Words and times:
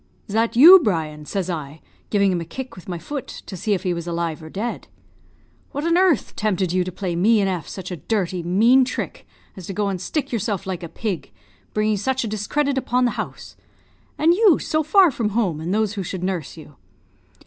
'Is 0.27 0.33
that 0.33 0.55
you, 0.55 0.79
Brian?' 0.79 1.27
says 1.27 1.47
I, 1.47 1.79
giving 2.09 2.31
him 2.31 2.41
a 2.41 2.43
kick 2.43 2.75
with 2.75 2.89
my 2.89 2.97
foot, 2.97 3.27
to 3.45 3.55
see 3.55 3.73
if 3.75 3.83
he 3.83 3.93
was 3.93 4.07
alive 4.07 4.41
or 4.41 4.49
dead. 4.49 4.87
'What 5.73 5.85
on 5.85 5.95
earth 5.95 6.35
tempted 6.35 6.73
you 6.73 6.83
to 6.83 6.91
play 6.91 7.15
me 7.15 7.39
and 7.39 7.47
F 7.47 7.67
such 7.67 7.91
a 7.91 7.97
dirty, 7.97 8.41
mean 8.41 8.83
trick, 8.83 9.27
as 9.55 9.67
to 9.67 9.73
go 9.73 9.89
and 9.89 10.01
stick 10.01 10.31
yourself 10.31 10.65
like 10.65 10.81
a 10.81 10.89
pig, 10.89 11.29
bringing 11.75 11.97
such 11.97 12.23
a 12.23 12.27
discredit 12.27 12.79
upon 12.79 13.05
the 13.05 13.11
house? 13.11 13.55
and 14.17 14.33
you 14.33 14.57
so 14.57 14.81
far 14.81 15.11
from 15.11 15.29
home 15.37 15.61
and 15.61 15.71
those 15.71 15.93
who 15.93 16.01
should 16.01 16.23
nurse 16.23 16.57
you?' 16.57 16.77